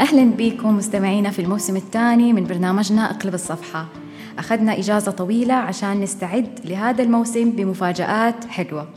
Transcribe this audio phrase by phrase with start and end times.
[0.00, 3.86] أهلا بكم مستمعينا في الموسم الثاني من برنامجنا أقلب الصفحة.
[4.38, 8.88] أخذنا إجازة طويلة عشان نستعد لهذا الموسم بمفاجآت حلوة.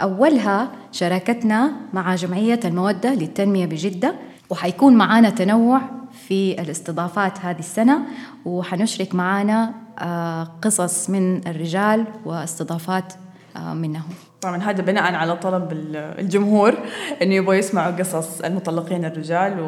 [0.00, 4.14] أولها شراكتنا مع جمعية المودة للتنمية بجدة
[4.50, 5.80] وحيكون معانا تنوع
[6.28, 8.00] في الاستضافات هذه السنة
[8.44, 13.12] وحنشرك معانا آه، قصص من الرجال واستضافات
[13.56, 14.12] آه، منهم.
[14.40, 16.74] طبعا هذا بناء على طلب الجمهور
[17.22, 19.60] إنه يبغوا يسمعوا قصص المطلقين الرجال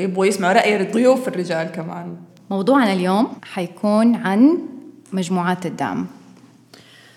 [0.00, 2.16] ويبغوا يسمعوا رأي الضيوف الرجال كمان.
[2.50, 4.58] موضوعنا اليوم حيكون عن
[5.12, 6.06] مجموعات الدعم.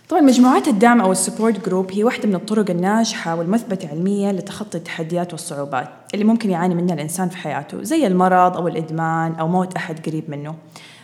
[0.09, 4.77] طبعا مجموعات الدعم أو ال support group هي واحدة من الطرق الناجحة والمثبتة علميا لتخطي
[4.77, 9.75] التحديات والصعوبات اللي ممكن يعاني منها الإنسان في حياته زي المرض أو الإدمان أو موت
[9.75, 10.55] أحد قريب منه.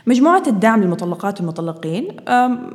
[0.10, 2.08] مجموعات الدعم للمطلقات والمطلقين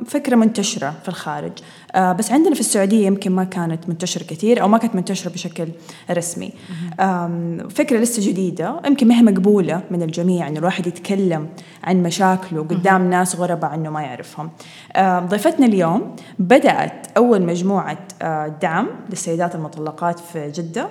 [0.05, 1.51] فكرة منتشرة في الخارج.
[1.95, 5.67] آه، بس عندنا في السعودية يمكن ما كانت منتشرة كثير أو ما كانت منتشرة بشكل
[6.11, 6.53] رسمي.
[7.69, 11.47] فكرة لسه جديدة يمكن ما هي مقبولة من الجميع إنه الواحد يتكلم
[11.83, 14.49] عن مشاكله قدام ناس غرباء عنه ما يعرفهم.
[14.99, 20.87] ضيفتنا اليوم بدأت أول مجموعة آه، دعم للسيدات المطلقات في جدة.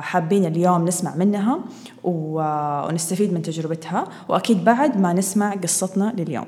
[0.00, 1.64] حابين اليوم نسمع منها
[2.04, 4.08] ونستفيد من تجربتها.
[4.28, 6.46] وأكيد بعد ما نسمع قصتنا لليوم.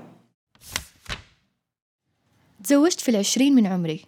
[2.64, 4.04] تزوجت في العشرين من عمري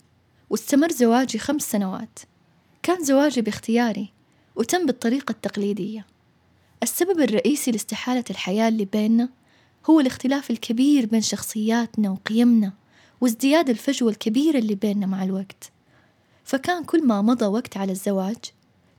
[0.51, 2.19] واستمر زواجي خمس سنوات.
[2.83, 4.13] كان زواجي باختياري
[4.57, 6.07] وتم بالطريقة التقليدية.
[6.83, 9.29] السبب الرئيسي لاستحالة الحياة اللي بيننا
[9.91, 12.73] هو الاختلاف الكبير بين شخصياتنا وقيمنا
[13.21, 15.73] وازدياد الفجوة الكبيرة اللي بيننا مع الوقت.
[16.45, 18.37] فكان كل ما مضى وقت على الزواج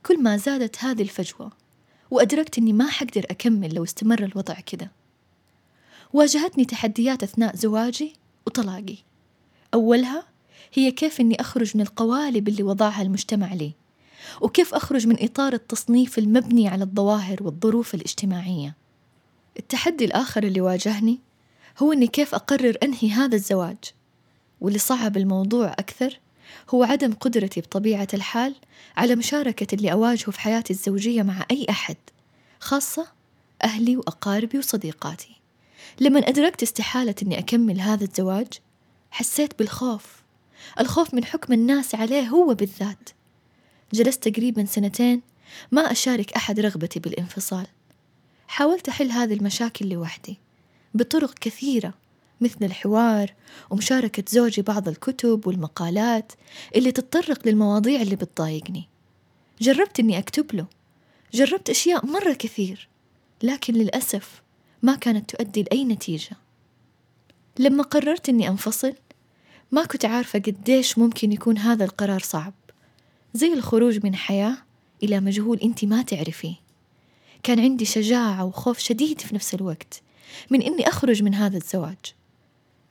[0.06, 1.52] كل ما زادت هذه الفجوة
[2.12, 4.92] وأدركت أني ما حقدر أكمل لو استمر الوضع كده
[6.14, 8.14] واجهتني تحديات أثناء زواجي
[8.48, 8.98] وطلاقي.
[9.74, 10.24] أولها
[10.74, 13.74] هي كيف أني أخرج من القوالب اللي وضعها المجتمع لي
[14.42, 18.76] وكيف أخرج من إطار التصنيف المبني على الظواهر والظروف الاجتماعية.
[19.60, 21.20] التحدي الآخر اللي واجهني
[21.80, 23.78] هو أني كيف أقرر أنهي هذا الزواج
[24.62, 26.20] واللي صعب الموضوع أكثر
[26.70, 28.56] هو عدم قدرتي بطبيعة الحال
[28.98, 31.98] على مشاركة اللي أواجهه في حياتي الزوجية مع أي أحد
[32.60, 33.08] خاصة
[33.64, 35.36] أهلي وأقاربي وصديقاتي.
[36.00, 38.48] لما أدركت استحالة أني أكمل هذا الزواج
[39.12, 40.24] حسيت بالخوف.
[40.80, 43.10] الخوف من حكم الناس عليه هو بالذات.
[43.94, 45.22] جلست تقريبا سنتين
[45.72, 47.68] ما أشارك أحد رغبتي بالانفصال.
[48.48, 50.38] حاولت أحل هذه المشاكل لوحدي
[50.94, 51.94] بطرق كثيرة.
[52.42, 53.34] مثل الحوار
[53.70, 56.32] ومشاركة زوجي بعض الكتب والمقالات
[56.76, 58.88] اللي تتطرق للمواضيع اللي بتضايقني.
[59.62, 60.66] جربت إني أكتب له.
[61.34, 62.90] جربت أشياء مرة كثير
[63.44, 64.42] لكن للأسف
[64.84, 66.38] ما كانت تؤدي لأي نتيجة.
[67.60, 68.94] لما قررت إني أنفصل
[69.72, 72.54] ما كنت عارفة قديش ممكن يكون هذا القرار صعب.
[73.34, 74.58] زي الخروج من حياة
[75.04, 76.56] إلى مجهول أنت ما تعرفيه.
[77.44, 80.02] كان عندي شجاعة وخوف شديد في نفس الوقت
[80.50, 82.19] من إني أخرج من هذا الزواج.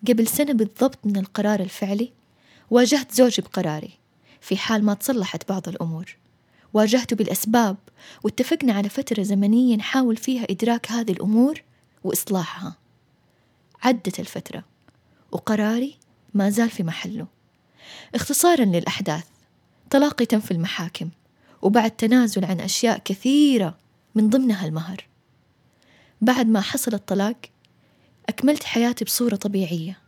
[0.09, 2.13] قبل سنة بالضبط من القرار الفعلي
[2.71, 3.91] واجهت زوجي بقراري
[4.41, 6.17] في حال ما تصلحت بعض الأمور.
[6.75, 7.77] واجهته بالأسباب
[8.25, 11.63] واتفقنا على فترة زمنية نحاول فيها إدراك هذه الأمور
[12.05, 12.77] وإصلاحها.
[13.83, 14.65] عدت الفترة
[15.33, 15.97] وقراري
[16.35, 17.27] ما زال في محله.
[18.15, 19.25] اختصارا للأحداث
[19.91, 21.11] طلاقي تم في المحاكم
[21.63, 23.79] وبعد تنازل عن أشياء كثيرة
[24.15, 25.07] من ضمنها المهر.
[26.21, 27.37] بعد ما حصل الطلاق
[28.29, 29.99] أكملت حياتي بصورة طبيعية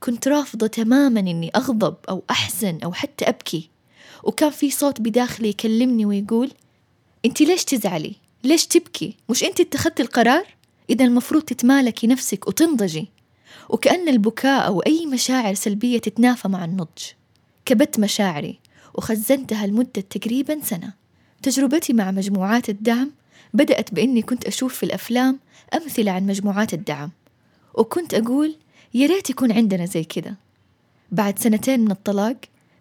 [0.00, 3.68] كنت رافضة تماما إني أغضب أو أحزن أو حتى أبكي
[4.24, 6.50] وكان في صوت بداخلي يكلمني ويقول
[7.24, 10.46] أنت ليش تزعلي؟ ليش تبكي؟ مش أنت اتخذتي القرار؟
[10.90, 13.08] إذا المفروض تتمالكي نفسك وتنضجي
[13.68, 17.02] وكأن البكاء أو أي مشاعر سلبية تتنافى مع النضج
[17.64, 18.58] كبت مشاعري
[18.94, 20.92] وخزنتها لمدة تقريبا سنة
[21.42, 23.10] تجربتي مع مجموعات الدعم
[23.54, 25.38] بدأت بإني كنت أشوف في الأفلام
[25.74, 27.10] أمثلة عن مجموعات الدعم
[27.74, 28.56] وكنت أقول
[28.94, 30.34] يا ريت يكون عندنا زي كذا.
[31.12, 32.36] بعد سنتين من الطلاق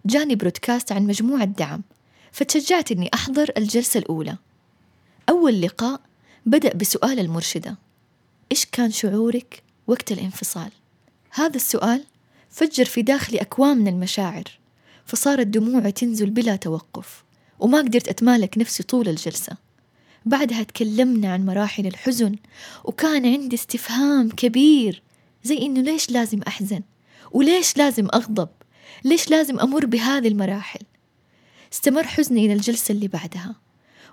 [0.06, 1.82] جاني برودكاست عن مجموعة دعم
[2.32, 4.38] فتشجعت إني أحضر الجلسة الأولى.
[5.30, 6.02] أول لقاء
[6.46, 7.76] بدأ بسؤال المرشدة
[8.52, 10.72] إيش كان شعورك وقت الانفصال؟
[11.32, 12.04] هذا السؤال
[12.50, 14.44] فجر في داخلي أكوام من المشاعر
[15.06, 17.24] فصارت دموعي تنزل بلا توقف
[17.60, 19.58] وما قدرت أتمالك نفسي طول الجلسة.
[20.26, 22.36] بعدها تكلمنا عن مراحل الحزن
[22.84, 25.02] وكان عندي استفهام كبير
[25.44, 26.82] زي إنه ليش لازم أحزن؟
[27.32, 28.50] وليش لازم أغضب؟
[29.06, 30.80] ليش لازم أمر بهذه المراحل؟
[31.74, 33.56] استمر حزني إلى الجلسة اللي بعدها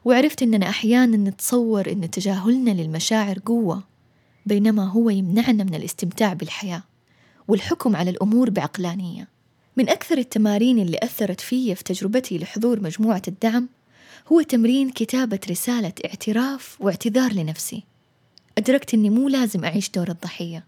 [0.04, 3.82] وعرفت إننا أحيانا نتصور إن تجاهلنا للمشاعر قوة
[4.46, 6.82] بينما هو يمنعنا من الاستمتاع بالحياة
[7.48, 9.28] والحكم على الأمور بعقلانية.
[9.76, 13.68] من أكثر التمارين اللي أثرت في في تجربتي لحضور مجموعة الدعم
[14.32, 17.82] هو تمرين كتابة رسالة اعتراف واعتذار لنفسي.
[18.58, 20.64] أدركت أني مو لازم أعيش دور الضحية.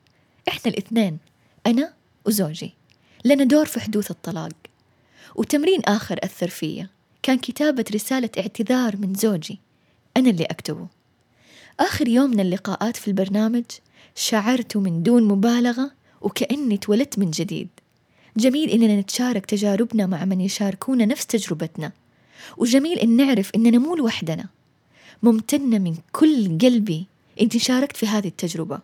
[0.48, 1.18] إحنا الاثنين
[1.66, 1.92] أنا
[2.26, 2.74] وزوجي.
[3.24, 4.52] لنا دور في حدوث الطلاق.
[5.34, 6.88] وتمرين آخر أثر فيا
[7.22, 9.58] كان كتابة رسالة اعتذار من زوجي.
[10.16, 10.86] أنا اللي أكتبه.
[11.80, 13.64] آخر يوم من اللقاءات في البرنامج
[14.14, 15.90] شعرت من دون مبالغة
[16.20, 17.68] وكأني اتولدت من جديد.
[18.36, 21.92] جميل إننا نتشارك تجاربنا مع من يشاركونا نفس تجربتنا.
[22.56, 24.46] وجميل إن نعرف إننا مو لوحدنا.
[25.22, 27.06] ممتنة من كل قلبي
[27.40, 28.78] إني شاركت في هذه التجربة.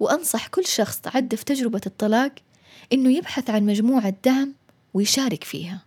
[0.00, 2.32] وأنصح كل شخص عدى في تجربة الطلاق
[2.92, 4.52] إنه يبحث عن مجموعة دعم
[4.94, 5.80] ويشارك فيها.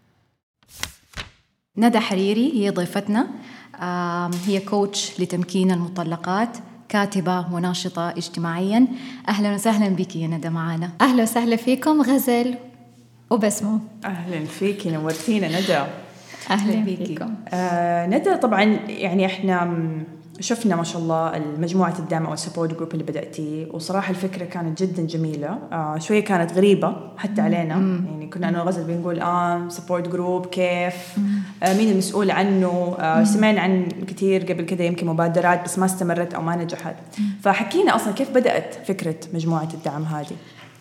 [1.77, 3.27] ندى حريري هي ضيفتنا.
[4.45, 6.57] هي coach لتمكين المطلقات
[6.89, 8.87] كاتبة وناشطة اجتماعيا.
[9.27, 12.55] أهلا وسهلا بك يا ندى معنا أهلا وسهلا فيكم غزل.
[13.29, 13.79] وبسمو.
[14.05, 15.85] أهلا فيك نورتينا ندى
[16.49, 19.77] أهلا بكم آه ندى طبعا يعني إحنا
[20.39, 24.83] شفنا ما شاء الله المجموعة الدعم أو ال support group اللي بدأتيه وصراحة الفكرة كانت
[24.83, 25.59] جدا جميلة.
[25.71, 27.75] آه شوية كانت غريبة حتى علينا.
[27.75, 28.05] مم.
[28.11, 31.17] يعني كنا أنا وغزل بنقول آه support group كيف؟
[31.63, 36.33] آه مين المسؤول عنه؟ آه سمعنا عن كثير قبل كده يمكن مبادرات بس ما استمرت
[36.33, 36.95] أو ما نجحت.
[37.43, 40.35] فحكينا أصلا كيف بدأت فكرة مجموعة الدعم هذه؟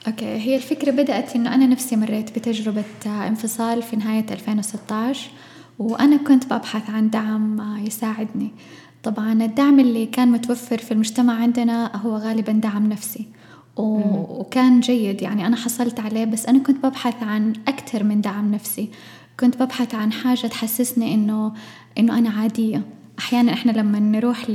[0.07, 5.31] أوكي هي الفكرة بدأت إنه أنا نفسي مريت بتجربة انفصال في نهاية 2016
[5.79, 8.51] وأنا كنت ببحث عن دعم يساعدني.
[9.03, 13.27] طبعا الدعم اللي كان متوفر في المجتمع عندنا هو غالبا دعم نفسي
[13.77, 15.23] وكان جيد.
[15.23, 18.89] يعني أنا حصلت عليه بس أنا كنت ببحث عن أكثر من دعم نفسي.
[19.41, 21.53] كنت ببحث عن حاجة تحسسني إنه
[21.99, 22.83] إنه أنا عادية.
[23.19, 24.51] أحيانا إحنا لما نروح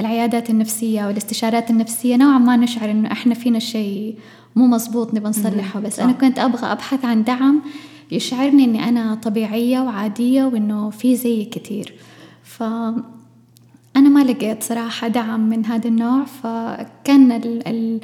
[0.00, 4.18] للعيادات النفسية والاستشارات النفسية نوعا ما نشعر إنه إحنا فينا شيء
[4.56, 7.62] مو مزبوط نبغى نصلحه بس أنا كنت أبغى أبحث عن دعم
[8.10, 11.94] يشعرني إني أنا طبيعية وعادية وإنه في زي كتير.
[12.42, 12.62] ف
[13.96, 18.00] أنا ما لقيت صراحة دعم من هذا النوع فكان ال ال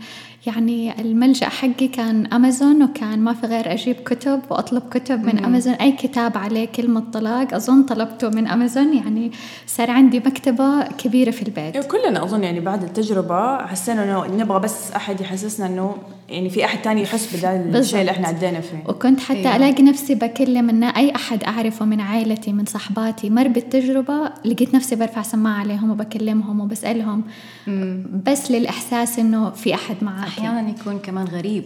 [0.46, 5.74] يعني الملجأ حقي كان أمازون وكان ما في غير أجيب كتب وأطلب كتب من أمازون
[5.74, 9.32] أي كتاب عليه كلمة طلاق أظن طلبته من أمازون يعني
[9.66, 11.76] صار عندي مكتبة كبيرة في البيت.
[11.76, 15.96] إيه، كلنا أظن يعني بعد التجربة حسينا إنه نبغى بس أحد يحسسنا إنه
[16.28, 18.84] يعني في أحد تاني يحس بذا الشيء اللي إحنا عدينا فيه.
[18.88, 19.56] وكنت حتى أيوة.
[19.56, 24.96] ألاقي نفسي بكلم إن أي أحد أعرفه من عائلتي من صحباتي مر بالتجربة لقيت نفسي
[24.96, 27.22] برفع سماعة عليهم وبكلمهم وبسألهم.
[27.66, 28.04] مم.
[28.26, 31.64] بس للإحساس إنه في أحد معاك أحيانا يكون كمان غريب.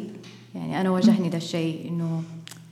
[0.54, 2.22] يعني أنا واجهني ذا الشيء إنه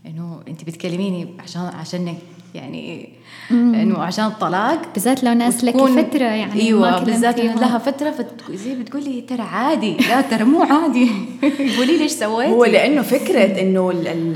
[0.07, 2.17] إنه أنت بتكلميني عشان عشانك
[2.55, 3.09] يعني
[3.51, 4.93] إنه عشان الطلاق.
[4.95, 8.15] بالذات لو ناس لك فترة يعني أيوه بالذات لها فترة
[8.51, 9.97] زي بتقولي ترى عادي.
[9.97, 11.11] لا ترى مو عادي.
[11.79, 13.91] قولي ليش سويتي؟ هو لأنه فكرة إنه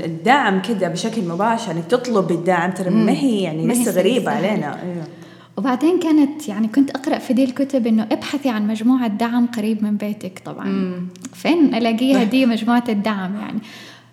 [0.05, 4.81] الدعم كده بشكل مباشر انك تطلب الدعم ترى ما هي يعني لسه غريبة علينا.
[4.83, 5.18] أيوه.
[5.59, 9.97] وبعدين كانت يعني كنت أقرأ في دي الكتب إنه ابحثي عن مجموعة دعم قريب من
[9.97, 10.67] بيتك طبعا.
[10.67, 11.07] مم.
[11.33, 13.59] فين ألاقيها دي مجموعة الدعم يعني؟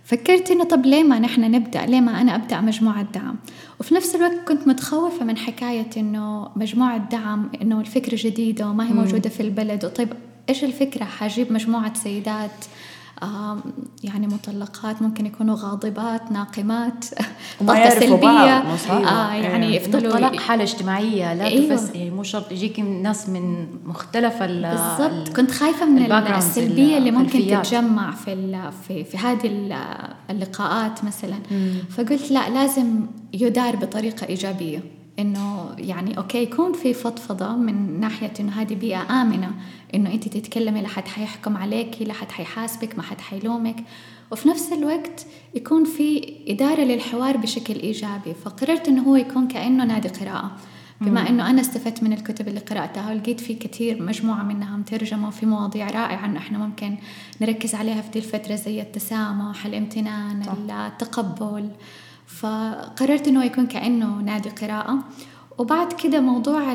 [0.05, 3.37] فكرت إنه طب ليه ما نحن نبدأ؟ ليه ما أنا أبدأ مجموعة دعم؟
[3.81, 8.93] وفي نفس الوقت كنت متخوفة من حكاية إنه مجموعة دعم إنه الفكرة جديدة وما هي
[8.93, 9.85] موجودة في البلد.
[9.85, 10.09] وطيب
[10.49, 12.65] إيش الفكرة؟ حجيب مجموعة سيدات
[14.05, 17.05] يعني مطلقات ممكن يكونوا غاضبات ناقمات
[17.67, 19.77] طاقة سلبية آه يعني أيوة.
[19.77, 21.77] يفضلوا الطلاق حالة اجتماعية لا أيوة.
[21.77, 27.47] تفس يعني مو شرط يجيك ناس من مختلف بالضبط كنت خايفة من السلبية اللي ممكن
[27.47, 29.51] تتجمع في في في هذه
[30.31, 31.75] اللقاءات مثلا مم.
[31.91, 34.83] فقلت لا لازم يدار بطريقة إيجابية
[35.19, 39.51] إنه يعني أوكي يكون في فضفضة من ناحية إنه هذه بيئة آمنة
[39.95, 43.77] إنه أنت تتكلمي لا حد حيحكم عليكي لا حد حيحاسبك ما حد حيلومك.
[44.31, 48.35] وفي نفس الوقت يكون في إدارة للحوار بشكل إيجابي.
[48.45, 50.57] فقررت إنه هو يكون كأنه نادي قراءة.
[51.01, 55.47] بما إنه أنا استفدت من الكتب اللي قرأتها ولقيت في كثير مجموعة منها مترجمة وفي
[55.47, 56.97] مواضيع رائعة إنه إحنا ممكن
[57.41, 61.71] نركز عليها في دي الفترة زي التسامح الامتنان التقبل.
[62.27, 64.99] فقررت إنه يكون كأنه نادي قراءة.
[65.59, 66.73] وبعد كده موضوع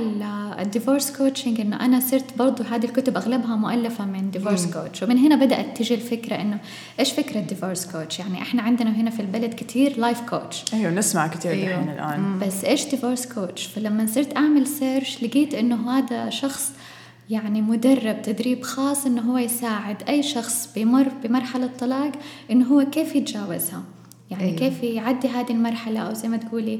[0.61, 5.17] ال divorce coaching إنه أنا صرت برضو هذه الكتب اغلبها مؤلفة من divorce coach ومن
[5.17, 6.59] هنا بدأت تجي الفكرة إنه
[6.99, 11.27] إيش فكرة divorce coach يعني إحنا عندنا هنا في البلد كثير life coach أيوه نسمع
[11.27, 11.83] كثير أيوه.
[11.83, 12.39] الآن.
[12.39, 16.71] بس إيش divorce coach فلما صرت أعمل search لقيت إنه هذا شخص
[17.29, 22.11] يعني مدرب تدريب خاص إنه هو يساعد أي شخص بيمر بمرحلة طلاق
[22.51, 23.83] إنه هو كيف يتجاوزها.
[24.31, 24.57] يعني أيوه.
[24.57, 26.79] كيف يعدي هذه المرحلة؟ أو زي ما تقولي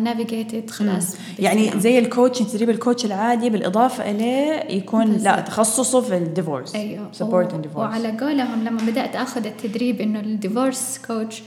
[0.00, 1.16] navigate it خلاص.
[1.38, 5.26] يعني زي ال coach تدريب ال coach العادي بالإضافة إليه يكون بالزبط.
[5.26, 7.08] لا تخصصه في ال divorce أيوه.
[7.12, 11.42] support divorce وعلى قولهم لما بدأت أخذ التدريب إنه ال divorce coach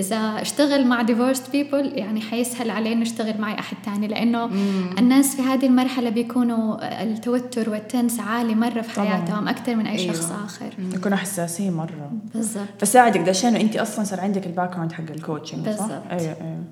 [0.00, 4.46] إذا اشتغل مع divorced people يعني حيسهل عليه إنه يشتغل مع أي أحد تاني لأنه
[4.46, 4.90] مم.
[4.98, 9.98] الناس في هذه المرحلة بيكونوا التوتر وال tense عالي مرة في حياتهم أكثر من أي
[9.98, 10.14] أيوة.
[10.14, 10.70] شخص آخر.
[10.94, 12.12] يكونوا حساسين مرة.
[12.34, 12.64] بالضبط.
[12.78, 16.02] فساعدك ده انه انت أصلا صار عندك ال background حق ال coaching بالضبط.
[16.10, 16.64] أيوه أيوه.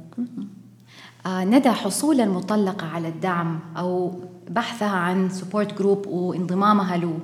[1.27, 7.19] آه ندى حصول المطلقة على الدعم أو بحثها عن support group وانضمامها له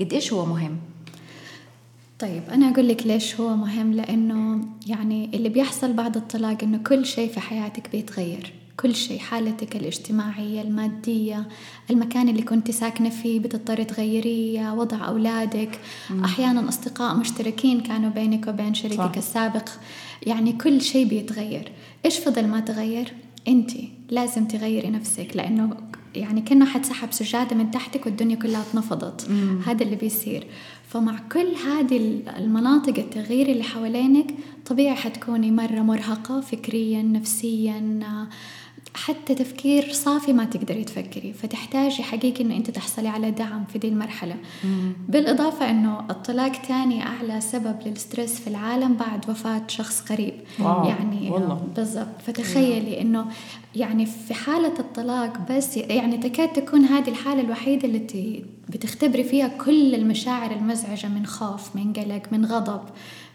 [0.00, 0.76] قد إيش هو مهم؟
[2.18, 7.06] طيب أنا أقول لك ليش هو مهم لأنه يعني اللي بيحصل بعد الطلاق إنه كل
[7.06, 11.48] شيء في حياتك بيتغير كل شيء حالتك الاجتماعية المادية
[11.90, 16.24] المكان اللي كنت ساكنة فيه بتضطري تغيريه وضع أولادك مم.
[16.24, 19.16] أحيانا أصدقاء مشتركين كانوا بينك وبين شريكك صح.
[19.16, 19.68] السابق
[20.26, 21.72] يعني كل شيء بيتغير
[22.04, 23.12] إيش فضل ما تغير؟
[23.48, 23.70] أنت
[24.10, 25.76] لازم تغيري نفسك لأنه
[26.14, 29.30] يعني كأنه حد سحب سجادة من تحتك والدنيا كلها اتنفضت.
[29.66, 30.46] هذا اللي بيصير.
[30.88, 34.34] فمع كل هذه المناطق التغيير اللي حوالينك
[34.66, 38.00] طبيعي حتكوني مرة مرهقة فكريا نفسيا
[38.94, 43.88] حتى تفكير صافي ما تقدري تفكري فتحتاجي حقيقي انه أنت تحصلي على دعم في دي
[43.88, 44.92] المرحلة مم.
[45.08, 50.84] بالإضافة إنه الطلاق ثاني أعلى سبب للستريس في العالم بعد وفاة شخص قريب واو.
[50.84, 51.30] يعني.
[51.76, 53.26] بالضبط فتخيلي إنه
[53.76, 59.94] يعني في حالة الطلاق بس يعني تكاد تكون هذه الحالة الوحيدة التي بتختبري فيها كل
[59.94, 62.82] المشاعر المزعجة من خوف من قلق من غضب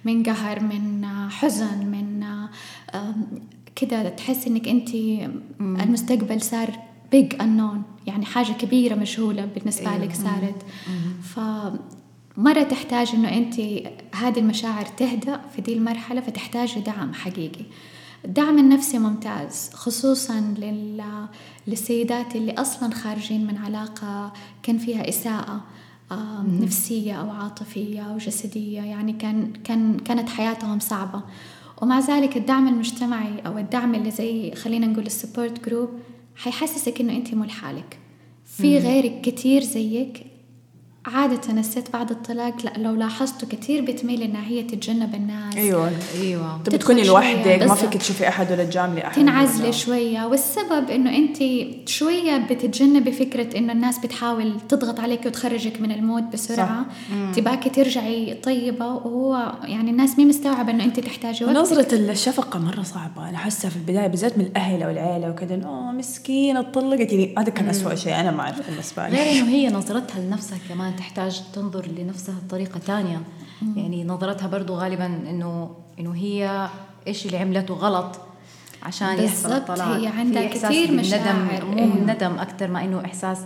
[0.05, 2.23] من قهر من حزن من
[3.75, 4.89] كده تحس إنك أنت
[5.61, 6.79] المستقبل صار
[7.11, 10.05] بيج انون يعني حاجة كبيرة مجهوله بالنسبة أيوة.
[10.05, 10.65] لك صارت.
[11.23, 11.39] ف
[12.37, 13.59] مرة تحتاج إنه أنت
[14.15, 17.65] هذه المشاعر تهدأ في دي المرحلة فتحتاج دعم حقيقي.
[18.25, 21.03] الدعم النفسي ممتاز خصوصا لل...
[21.67, 25.61] للسيدات اللي أصلا خارجين من علاقة كان فيها إساءة
[26.61, 31.21] نفسية أو عاطفية أو جسدية يعني كان كان كانت حياتهم صعبة.
[31.83, 35.89] ومع ذلك الدعم المجتمعي أو الدعم اللي زي خلينا نقول ال support group
[36.35, 37.99] حيحسسك إنه أنت مو لحالك
[38.45, 40.25] في غيرك كتير زيك
[41.05, 45.55] عادة الست بعد الطلاق لا لو لاحظتوا كثير بتميل إنها هي تتجنب الناس.
[45.55, 45.91] أيوه
[46.21, 46.63] أيوه.
[46.63, 49.15] تكوني لوحدك ما فيك تشوفي أحد ولا تجاملي أحد.
[49.15, 50.25] تنعزلي شوية.
[50.25, 51.37] والسبب إنه أنت
[51.89, 56.85] شوية بتتجنبي فكرة إنه الناس بتحاول تضغط عليك وتخرجك من ال mood بسرعة.
[57.35, 62.83] تباكي ترجعي طيبة وهو يعني الناس مي مستوعبة إنه أنت تحتاجي وقت نظرة الشفقة مرة
[62.83, 63.29] صعبة.
[63.29, 67.49] أنا حاسة في البداية بالذات من الأهل أو العيلة وكذا اوه مسكينة طلقت يعني هذا
[67.49, 69.17] كان اسوء شيء أنا ما اعرف بالنسبة لي.
[69.17, 73.21] غير إنه هي نظرتها لنفسها كمان تحتاج تنظر لنفسها بطريقة ثانية
[73.75, 76.69] يعني نظرتها برضو غالبا إنه إنه هي
[77.07, 78.19] إيش اللي عملته غلط
[78.83, 79.87] عشان يحصل الطلاق.
[79.87, 81.85] هي عندها كثير مشاعر مو إيه.
[81.85, 83.39] ندم أكثر ما إنه إحساس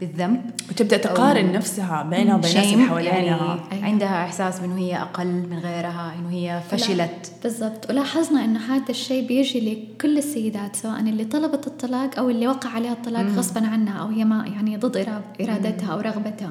[0.00, 0.50] بالذنب.
[0.70, 3.12] وتبدأ تقارن نفسها بينها وبين الناس اللي حواليها.
[3.12, 3.60] يعني.
[3.82, 7.32] عندها إحساس بأنه هي أقل من غيرها إنه هي فشلت.
[7.42, 7.90] بالضبط.
[7.90, 9.60] ولاحظنا إنه هذا الشيء بيجي
[9.94, 14.24] لكل السيدات سواء اللي طلبت الطلاق أو اللي وقع عليها الطلاق غصبا عنها أو هي
[14.24, 14.96] ما يعني ضد
[15.40, 16.50] إرادتها أو رغبتها.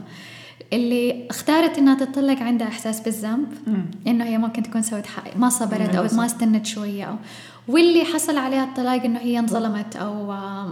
[0.74, 3.48] اللي اختارت إنها تطلق عندها إحساس بالذنب
[4.08, 7.16] إنه هي ممكن تكون سوت حق ما صبرت أو ما استنت شوية أو
[7.68, 10.26] واللي حصل عليها الطلاق إنه هي انظلمت أو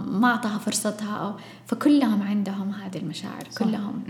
[0.06, 1.32] ما أعطاها فرصتها أو
[1.66, 3.58] فكلهم عندهم هذه المشاعر صح.
[3.58, 4.02] كلهم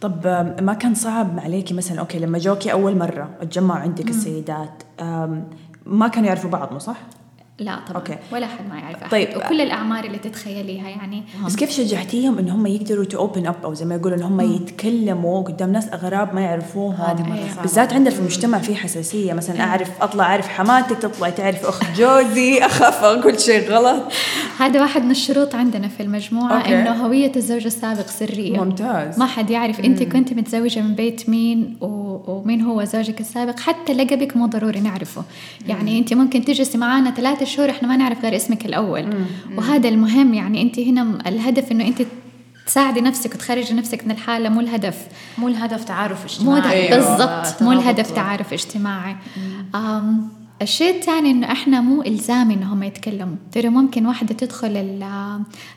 [0.00, 0.26] طب
[0.62, 4.82] ما كان صعب عليكي مثلا okay لما جوكي أول مرة اتجمعوا عندك السيدات
[5.86, 6.96] ما كانوا يعرفوا بعض مو صح؟
[7.58, 8.16] لا طبعا okay.
[8.32, 9.10] ولا حد ما يعرف أحد.
[9.10, 9.28] طيب.
[9.36, 11.22] وكل الأعمار اللي تتخيليها يعني.
[11.46, 14.40] بس كيف شجعتيهم إن هم يقدروا to open up أو زي ما يقولوا إن هم
[14.40, 16.94] يتكلموا قدام ناس أغراب ما يعرفوهم؟
[17.30, 19.32] مرة بالذات عندنا في المجتمع في حساسية.
[19.32, 24.02] مثلا أعرف أطلع أعرف حماتك تطلع تعرف أخت جوزي أخاف أقول شيء غلط.
[24.58, 26.80] هذا واحد من الشروط عندنا في المجموعة أوكي.
[26.80, 28.64] إنه هوية الزوج السابق سرية.
[28.64, 29.18] ممتاز.
[29.18, 34.36] ما حد يعرف أنت كنت متزوجة من بيت مين ومين هو زوجك السابق؟ حتى لقبك
[34.36, 35.22] مو ضروري نعرفه.
[35.68, 39.06] يعني أنت ممكن تجلسي معانا ثلاثة شهور إحنا ما نعرف غير اسمك الأول.
[39.06, 39.58] مم.
[39.58, 42.02] وهذا المهم يعني أنت هنا الهدف إنه أنت
[42.66, 45.06] تساعدي نفسك وتخرجي نفسك من الحالة مو الهدف.
[45.38, 46.60] مو الهدف تعارف اجتماعي.
[46.60, 46.96] مو أيوة.
[46.96, 47.62] بالضبط.
[47.62, 49.16] مو الهدف تعارف اجتماعي.
[50.62, 53.36] الشيء الثاني إنه إحنا مو إلزامي إنهم يتكلموا.
[53.52, 55.02] ترى ممكن واحدة تدخل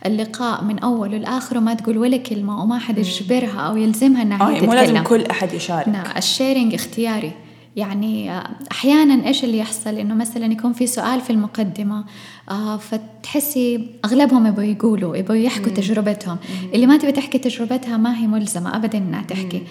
[0.06, 4.66] اللقاء من اوله لاخره ما تقول ولا كلمة وما حد يجبرها أو يلزمها إنها تتكلم
[4.66, 5.88] مو لازم كل أحد يشارك.
[5.88, 7.32] نعم الشيرنج اختياري.
[7.78, 8.42] يعني
[8.72, 12.06] أحيانا إيش اللي يحصل إنه مثلا يكون في سؤال في المقدمة
[12.50, 15.74] آه فتحسي أغلبهم يبغوا يقولوا يبغوا يحكوا مم.
[15.74, 16.70] تجربتهم مم.
[16.74, 19.64] اللي ما تبي تحكي تجربتها ما هي ملزمة ابدا إنها تحكي مم.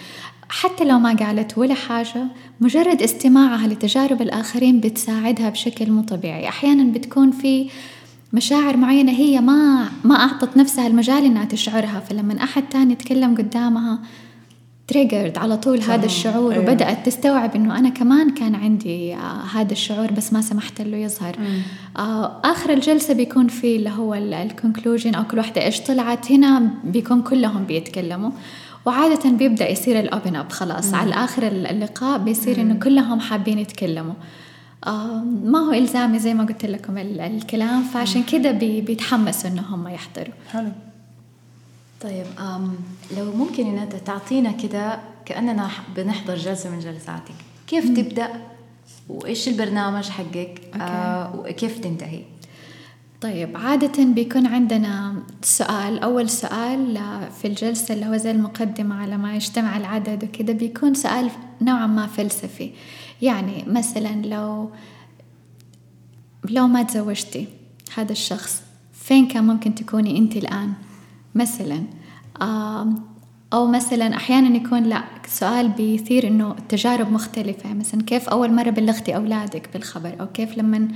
[0.49, 2.25] حتى لو ما قالت ولا حاجة
[2.61, 7.71] مجرد استماعها لتجارب الآخرين بتساعدها بشكل مو طبيعي أحيانا بتكون في
[8.33, 13.99] مشاعر معينة هي ما ما أعطت نفسها المجال إنها تشعرها فلما أحد تاني يتكلم قدامها
[14.89, 16.63] triggered على طول هذا الشعور أيوة.
[16.65, 21.37] وبدأت تستوعب إنه أنا كمان كان عندي آه هذا الشعور بس ما سمحت له يظهر.
[21.97, 26.71] آه آخر الجلسة بيكون في اللي هو ال conclusion أو كل واحدة إيش طلعت هنا
[26.85, 28.31] بيكون كلهم بيتكلموا.
[28.87, 30.95] وعادة بيبدأ يصير الأوبن أب خلاص.
[30.95, 34.15] على آخر اللقاء بيصير إنه كلهم حابين يتكلموا.
[34.87, 39.63] آه ما هو إلزامي زي ما قلت لكم ال- الكلام فعشان كده بي بيتحمسوا إنه
[39.63, 40.35] هم يحضروا.
[40.53, 40.69] حلو.
[42.01, 42.75] طيب أم
[43.17, 47.35] لو ممكن إن أنت تعطينا كده كأننا بنحضر جلسة من جلساتك.
[47.67, 48.29] كيف تبدأ؟
[49.09, 52.23] وإيش البرنامج حقك؟ آه وكيف تنتهي؟
[53.21, 59.17] طيب عادة بيكون عندنا سؤال أول سؤال آه، في الجلسة اللي هو زي المقدمة على
[59.17, 61.31] ما يجتمع العدد وكده بيكون سؤال
[61.63, 62.71] نوعا ما فلسفي.
[63.23, 64.71] يعني مثلا لو
[66.51, 67.49] لو ما تزوجتي
[67.97, 68.63] هذا الشخص
[68.93, 70.73] فين كان ممكن تكوني أنت الآن؟
[71.37, 71.83] مثلا
[73.53, 77.75] أو مثلا أحيانا يكون لا سؤال بيثير إنه تجارب مختلفة.
[77.75, 80.89] مثلا كيف أول مرة بلغتي أولادك بالخبر؟ أو كيف لما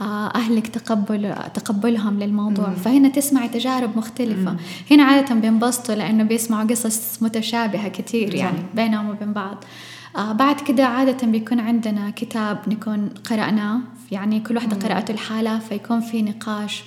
[0.00, 4.56] آه، أهلك تقبل تقبلهم للموضوع؟ فهنا تسمعي تجارب مختلفة.
[4.90, 9.64] هنا عادة بينبسطوا لأنه بيسمعوا قصص متشابهة كتير يعني بينهم وبين بعض.
[10.16, 13.80] آه بعد كده عادة بيكون عندنا كتاب نكون قرأناه.
[14.10, 16.84] يعني كل واحدة قرأته لحالها فيكون في نقاش.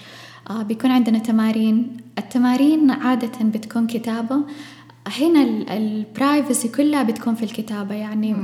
[0.52, 1.98] بيكون عندنا تمارين.
[2.18, 4.38] التمارين عادة بتكون كتابة.
[5.20, 5.42] هنا
[5.78, 7.96] البرايفسي كلها بتكون في الكتابة.
[7.96, 8.36] يعني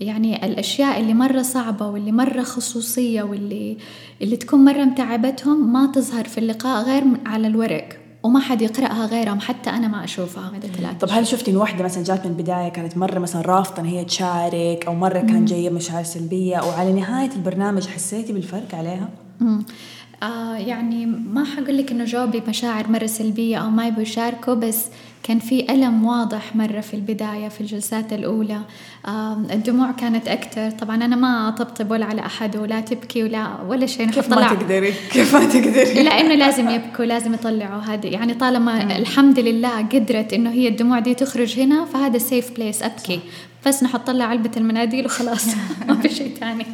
[0.00, 3.76] يعني الأشياء اللي مرة صعبة واللي مرة خصوصية واللي
[4.22, 7.88] اللي تكون مرة متعبتهم ما تظهر في اللقاء غير على الورق.
[8.22, 9.40] وما حد يقرأها غيرهم.
[9.40, 10.50] حتى أنا ما أشوفها.
[10.50, 13.82] مدى ثلاثة طب هل شفتي إن واحدة مثلا جات من البداية كانت مرة مثلا رافضه
[13.82, 19.08] إن هي تشارك أو مرة كان جاية مشاعر سلبية؟ وعلى نهاية البرنامج حسيتي بالفرق عليها؟
[19.40, 19.64] مم.
[20.22, 24.86] آه يعني ما حقول لك إنه جاوبي بمشاعر مرة سلبية أو ما يبغوا يشاركوا بس
[25.22, 28.60] كان في ألم واضح مرة في البداية في الجلسات الأولى.
[29.06, 33.86] آه الدموع كانت أكثر طبعا أنا ما أطبطب ولا على أحد ولا تبكي ولا ولا
[33.86, 37.80] شيء كيف ما تقدري؟ كيف ما تقدري؟ لأنه لازم يبكوا لازم يطلعوا.
[37.80, 42.82] هذه يعني طالما الحمد لله قدرت إنه هي الدموع دي تخرج هنا فهذا سيف بليس
[42.82, 43.20] أبكي.
[43.66, 45.46] بس نحط لها علبه المناديل وخلاص.
[45.88, 46.66] ما في شيء ثاني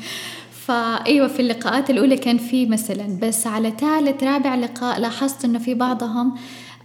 [0.68, 5.74] فأيوة في اللقاءات الأولى كان في مثلا بس على ثالث رابع لقاء لاحظت إنه في
[5.74, 6.34] بعضهم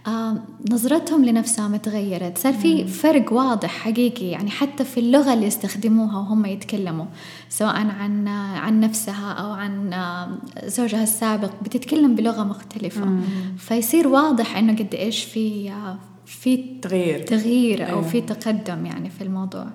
[0.06, 0.36] آه
[0.70, 6.44] نظرتهم لنفسهم تغيرت صار في فرق واضح حقيقي يعني حتى في اللغة اللي يستخدموها وهم
[6.44, 7.06] يتكلموا
[7.48, 10.28] سواء عن عن نفسها أو عن آه،
[10.64, 13.18] زوجها السابق بتتكلم بلغة مختلفة.
[13.58, 17.18] فيصير واضح إنه قد إيش في آه، في تغيير.
[17.22, 18.02] تغيير أو أيوة.
[18.02, 19.66] في تقدم يعني في الموضوع.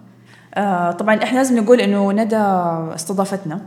[0.55, 2.35] آه طبعا إحنا لازم نقول إنه ندى
[2.95, 3.62] استضافتنا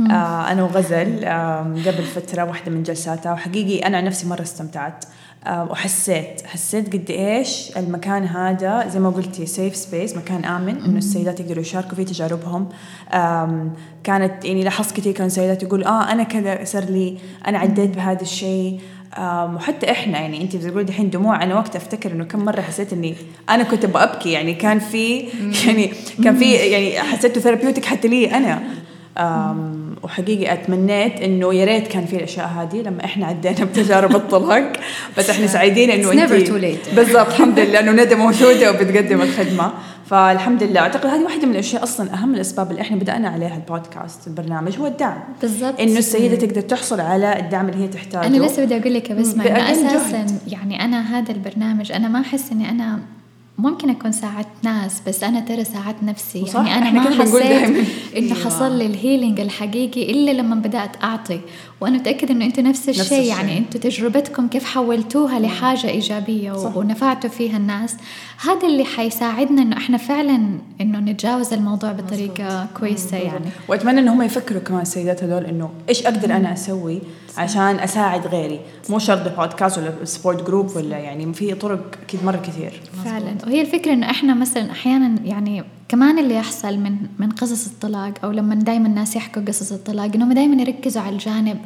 [0.00, 5.04] آه أنا وغزل آه قبل فترة واحدة من جلساتها وحقيقي أنا عن نفسي مرة استمتعت
[5.46, 10.98] آه وحسيت حسيت قد إيش المكان هذا زي ما قلتي safe space مكان آمن إنه
[10.98, 12.68] السيدات يقدروا يشاركوا فيه تجاربهم.
[14.04, 18.22] كانت يعني لاحظت كثير كان سيدات يقول آه أنا كذا صار لي أنا عديت بهذا
[18.22, 18.80] الشيء
[19.54, 23.14] وحتى إحنا يعني انت بتقولي دحين دموع أنا وقت أفتكر إنه كم مرة حسيت إني
[23.50, 25.18] أنا كنت أبغى ابكي يعني كان في
[25.66, 25.90] يعني
[26.24, 28.62] كان في يعني حسيته therapeutic حتى لي أنا.
[30.02, 34.72] وحقيقي أتمنيت إنه يا ريت كان في الأشياء هذه لما إحنا عدينا بتجارب الطلاق.
[35.18, 36.32] بس إحنا سعيدين إنه انت.
[36.96, 39.72] بالضبط الحمد لله إنه ندى موجودة وبتقدم الخدمة.
[40.06, 40.80] فالحمد لله.
[40.80, 44.86] أعتقد هذه واحدة من الأشياء أصلا أهم الأسباب اللي إحنا بدأنا عليها البودكاست البرنامج هو
[44.86, 45.18] الدعم.
[45.42, 45.80] بالضبط.
[45.80, 48.26] إنه السيدة تقدر تحصل على الدعم اللي هي تحتاجه.
[48.26, 50.38] أنا لسه بدي أقول لك بسمة إنه بأقل أساسا جهد.
[50.48, 52.98] يعني أنا هذا البرنامج أنا ما أحس إني أنا
[53.58, 57.84] ممكن أكون ساعدت ناس بس أنا ترى ساعدت نفسي يعني إحنا ما حسيت دايماً.
[58.16, 61.40] إنه حصل لي الهيلينج الحقيقي إلا لما بدأت أعطي
[61.80, 63.22] وأنا متأكدة إنه أنتم نفس الشيء الشيء.
[63.22, 66.76] يعني أنتم تجربتكم كيف حولتوها لحاجة إيجابية صح.
[66.76, 67.96] ونفعتوا فيها الناس
[68.42, 73.46] هذا اللي حيساعدنا إنه إحنا فعلا إنه نتجاوز الموضوع بطريقة كويسة يعني.
[73.68, 77.00] وأتمنى ان هم يفكروا كمان السيدات هذول إنه إيش أقدر أنا أسوي
[77.38, 78.60] عشان أساعد غيري.
[78.90, 82.80] مو شرط بودكاست ولا support group ولا يعني في طرق أكيد مرة كثير.
[83.04, 83.34] فعلا.
[83.46, 88.30] وهي الفكرة إنه إحنا مثلا أحيانا يعني كمان اللي يحصل من من قصص الطلاق أو
[88.30, 91.58] لما دائما الناس يحكوا قصص الطلاق إنهم دائما يركزوا على الجانب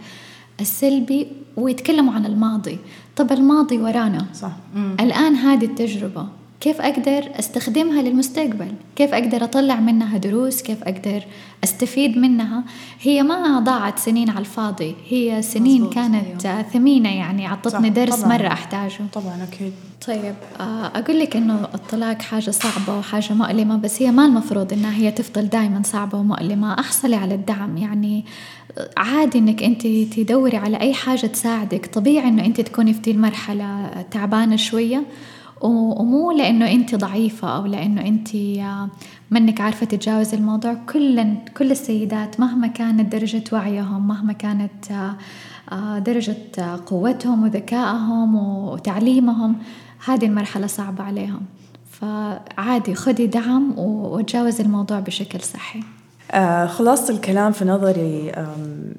[0.61, 2.79] السلبي ويتكلموا عن الماضي.
[3.17, 4.27] طب الماضي ورانا.
[4.35, 4.53] صح.
[5.01, 6.27] الآن هذه التجربة.
[6.63, 11.23] كيف أقدر أستخدمها للمستقبل؟ كيف أقدر أطلع منها دروس؟ كيف أقدر
[11.65, 12.65] أستفيد منها؟
[13.01, 14.95] هي ما ضاعت سنين على الفاضي.
[15.09, 18.39] هي سنين كانت آه، ثمينة يعني أعطتني صح، درس طبعاً.
[18.39, 18.99] مرة أحتاجه.
[19.13, 19.73] طبعا أكيد.
[20.07, 24.95] طيب آه، أقول لك إنه الطلاق حاجة صعبة وحاجة مؤلمة بس هي ما المفروض إنها
[24.95, 26.81] هي تفضل دائما صعبة ومؤلمة.
[26.81, 28.25] أحصلي على الدعم يعني
[28.97, 31.87] عادي إنك أنت تدوري على أي حاجة تساعدك.
[31.87, 35.03] طبيعي إنه أنت تكوني في دي المرحلة تعبانة شوية
[35.63, 38.89] ومو لأنه أنت ضعيفة أو لأنه أنت آه،
[39.31, 40.75] منك عارفة تتجاوز الموضوع.
[40.75, 45.17] كل كل السيدات مهما كانت درجة وعيهم مهما كانت آه،
[45.73, 46.37] آه، درجة
[46.87, 49.57] قوتهم وذكائهم وتعليمهم
[50.07, 51.41] هذه المرحلة صعبة عليهم.
[51.91, 55.83] فعادي خدي دعم وتجاوز الموضوع بشكل صحي.
[56.35, 58.33] آه خلاصة الكلام في نظري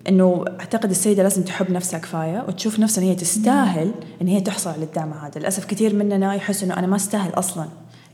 [0.09, 3.91] إنه أعتقد السيدة لازم تحب نفسها كفاية وتشوف نفسها إن هي تستاهل
[4.21, 7.65] إن هي تحصل على الدعم هذا، للأسف كثير مننا يحس إنه أنا ما أستاهل أصلا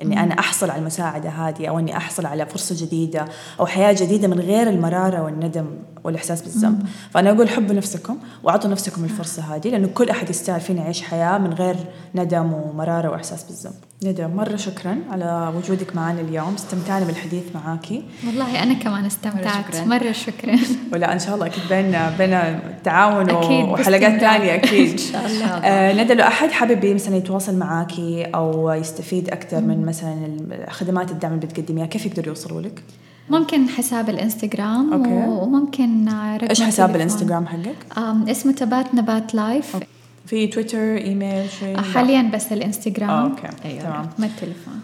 [0.02, 3.26] إني أنا أحصل على المساعدة هذه أو إني أحصل على فرصة جديدة
[3.60, 5.66] أو حياة جديدة من غير المرارة والندم
[6.04, 6.84] والإحساس بالذنب.
[7.12, 11.38] فأنا أقول حبوا نفسكم وأعطوا نفسكم الفرصة هذه لأنه كل أحد يستاهل فينا يعيش حياة
[11.38, 11.76] من غير
[12.16, 13.74] ندم ومرارة وإحساس بالذنب.
[14.04, 16.54] ندى مرة شكرا على وجودك معنا اليوم.
[16.54, 19.46] استمتعنا بالحديث معاكي والله أنا كمان استمتعت.
[19.46, 20.58] مرة شكرا, مرة شكرا.
[20.94, 24.92] ولا إن شاء الله أكيد بيننا بين تعاون وحلقات ثانية أكيد.
[24.92, 25.46] إن شاء الله.
[25.46, 30.38] آه ندى لو أحد حابب مثلا يتواصل معاكي أو يستفيد أكثر من مثلا
[30.70, 32.84] خدمات الدعم اللي بتقدميها كيف يقدروا يوصلوا لك؟
[33.30, 35.10] ممكن حساب الإنستغرام okay.
[35.28, 37.98] وممكن إيش حساب الإنستغرام حقك؟
[38.30, 39.76] اسمه تبات نبات لايف.
[39.76, 39.88] okay.
[40.26, 43.10] في تويتر إيميل شيء حاليا بس الإنستغرام.
[43.10, 43.48] آه، okay.
[43.66, 43.84] أيوة.
[43.84, 44.10] تمام.
[44.20, 44.80] ما التليفون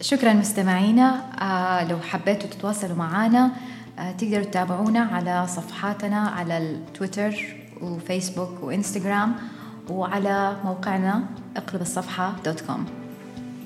[0.00, 1.20] شكرا مستمعينا.
[1.40, 3.50] آه لو حبيتوا تتواصلوا معنا
[3.98, 7.34] آه تقدروا تتابعونا على صفحاتنا على التويتر
[7.82, 9.32] وفيسبوك وإنستغرام
[9.90, 11.24] وعلى موقعنا
[11.56, 12.84] اقلب الصفحة دوت كوم.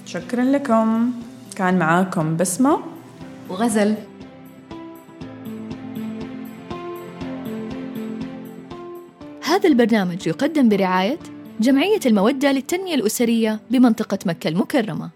[0.06, 1.10] شكرا لكم.
[1.56, 2.78] كان معاكم بسمة.
[3.50, 3.94] وغزل.
[9.44, 11.18] هذا البرنامج يقدم برعاية
[11.60, 15.10] جمعية المودة للتنمية الأسرية بمنطقة مكة المكرمة.